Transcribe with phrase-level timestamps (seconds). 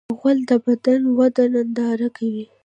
[0.17, 2.45] غول د بدن وده ننداره کوي.